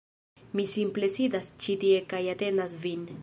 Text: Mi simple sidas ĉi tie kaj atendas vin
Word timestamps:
Mi 0.59 0.63
simple 0.71 1.09
sidas 1.17 1.53
ĉi 1.65 1.77
tie 1.85 2.03
kaj 2.15 2.23
atendas 2.35 2.77
vin 2.87 3.09